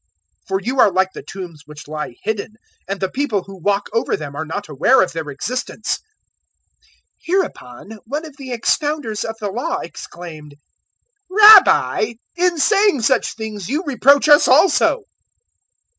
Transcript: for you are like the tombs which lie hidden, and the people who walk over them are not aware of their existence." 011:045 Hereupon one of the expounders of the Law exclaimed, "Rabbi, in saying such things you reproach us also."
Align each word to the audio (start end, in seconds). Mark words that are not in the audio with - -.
for 0.47 0.59
you 0.59 0.79
are 0.79 0.91
like 0.91 1.13
the 1.13 1.21
tombs 1.21 1.61
which 1.67 1.87
lie 1.87 2.15
hidden, 2.23 2.55
and 2.87 2.99
the 2.99 3.07
people 3.11 3.43
who 3.43 3.61
walk 3.61 3.87
over 3.93 4.17
them 4.17 4.35
are 4.35 4.47
not 4.47 4.67
aware 4.67 4.99
of 5.03 5.13
their 5.13 5.29
existence." 5.29 5.99
011:045 7.19 7.19
Hereupon 7.25 7.91
one 8.07 8.25
of 8.25 8.35
the 8.35 8.49
expounders 8.51 9.23
of 9.23 9.35
the 9.39 9.51
Law 9.51 9.77
exclaimed, 9.77 10.55
"Rabbi, 11.29 12.13
in 12.35 12.57
saying 12.57 13.03
such 13.03 13.35
things 13.35 13.69
you 13.69 13.83
reproach 13.85 14.27
us 14.27 14.47
also." 14.47 15.03